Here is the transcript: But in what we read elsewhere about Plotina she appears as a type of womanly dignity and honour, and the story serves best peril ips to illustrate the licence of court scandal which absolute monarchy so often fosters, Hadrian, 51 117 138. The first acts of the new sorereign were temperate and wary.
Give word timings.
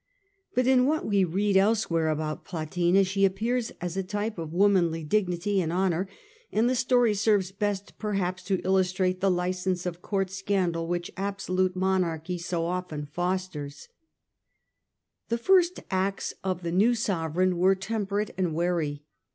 But 0.55 0.65
in 0.65 0.87
what 0.87 1.05
we 1.05 1.23
read 1.23 1.55
elsewhere 1.55 2.09
about 2.09 2.43
Plotina 2.43 3.05
she 3.05 3.23
appears 3.23 3.71
as 3.79 3.95
a 3.95 4.01
type 4.01 4.39
of 4.39 4.51
womanly 4.51 5.03
dignity 5.03 5.61
and 5.61 5.71
honour, 5.71 6.07
and 6.51 6.67
the 6.67 6.73
story 6.73 7.13
serves 7.13 7.51
best 7.51 7.99
peril 7.99 8.19
ips 8.27 8.41
to 8.45 8.59
illustrate 8.65 9.21
the 9.21 9.29
licence 9.29 9.85
of 9.85 10.01
court 10.01 10.31
scandal 10.31 10.87
which 10.87 11.11
absolute 11.17 11.75
monarchy 11.75 12.39
so 12.39 12.65
often 12.65 13.05
fosters, 13.05 13.89
Hadrian, 15.29 15.37
51 15.37 15.91
117 15.91 15.91
138. 15.91 15.91
The 15.91 15.91
first 15.91 15.91
acts 15.91 16.33
of 16.43 16.63
the 16.63 16.71
new 16.71 16.95
sorereign 16.95 17.59
were 17.59 17.75
temperate 17.75 18.33
and 18.39 18.55
wary. 18.55 19.03